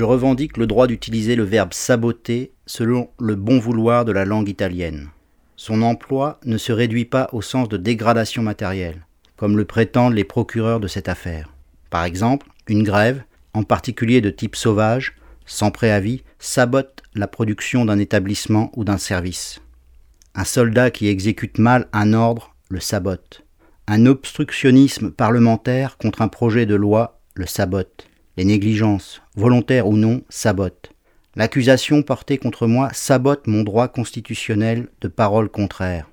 [0.00, 4.48] je revendique le droit d'utiliser le verbe saboter selon le bon vouloir de la langue
[4.48, 5.10] italienne.
[5.56, 9.04] Son emploi ne se réduit pas au sens de dégradation matérielle,
[9.36, 11.52] comme le prétendent les procureurs de cette affaire.
[11.90, 13.22] Par exemple, une grève,
[13.52, 19.60] en particulier de type sauvage, sans préavis, sabote la production d'un établissement ou d'un service.
[20.34, 23.44] Un soldat qui exécute mal un ordre le sabote.
[23.86, 28.06] Un obstructionnisme parlementaire contre un projet de loi le sabote.
[28.36, 30.92] Les négligences, volontaires ou non, sabotent.
[31.36, 36.10] L'accusation portée contre moi sabote mon droit constitutionnel de parole contraire.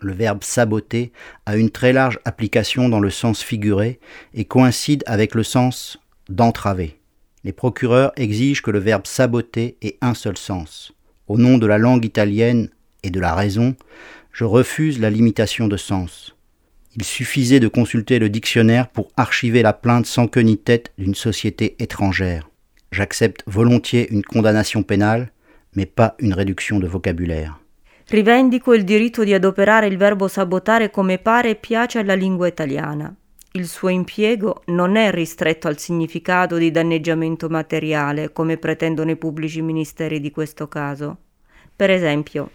[0.00, 1.12] Le verbe saboter
[1.46, 4.00] a une très large application dans le sens figuré
[4.34, 5.98] et coïncide avec le sens
[6.28, 6.98] d'entraver.
[7.44, 10.92] Les procureurs exigent que le verbe saboter ait un seul sens.
[11.26, 12.70] Au nom de la langue italienne
[13.02, 13.74] et de la raison,
[14.32, 16.36] je refuse la limitation de sens.
[16.96, 21.14] Il suffisait de consulter le dictionnaire pour archiver la plainte sans queue ni tête d'une
[21.14, 22.50] société étrangère.
[22.90, 25.30] J'accepte volontiers une condannation pénale,
[25.76, 27.60] mais pas une réduction de vocabulaire.
[28.08, 33.14] Rivendico il diritto di adoperare il verbo sabotare come pare e piace alla lingua italiana.
[33.52, 39.62] Il suo impiego non è ristretto al significato di danneggiamento materiale, come pretendono i pubblici
[39.62, 41.18] ministeri di questo caso.
[41.76, 42.50] Per esempio,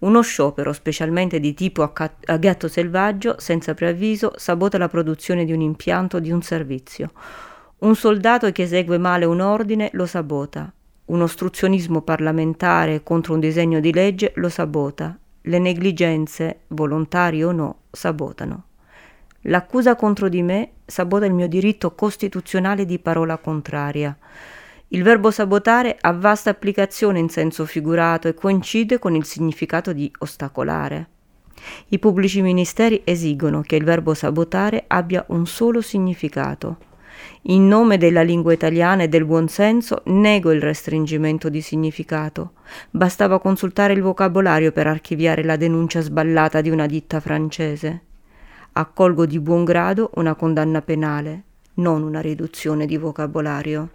[0.00, 5.44] uno sciopero, specialmente di tipo a, ca- a gatto selvaggio, senza preavviso, sabota la produzione
[5.44, 7.10] di un impianto o di un servizio.
[7.78, 10.72] Un soldato che esegue male un ordine lo sabota.
[11.06, 15.18] Un ostruzionismo parlamentare contro un disegno di legge lo sabota.
[15.42, 18.64] Le negligenze, volontarie o no, sabotano.
[19.46, 24.16] L'accusa contro di me sabota il mio diritto costituzionale di parola contraria.
[24.94, 30.12] Il verbo sabotare ha vasta applicazione in senso figurato e coincide con il significato di
[30.18, 31.08] ostacolare.
[31.88, 36.76] I pubblici ministeri esigono che il verbo sabotare abbia un solo significato.
[37.42, 42.52] In nome della lingua italiana e del buonsenso nego il restringimento di significato.
[42.90, 48.02] Bastava consultare il vocabolario per archiviare la denuncia sballata di una ditta francese.
[48.72, 51.44] Accolgo di buon grado una condanna penale,
[51.74, 53.88] non una riduzione di vocabolario.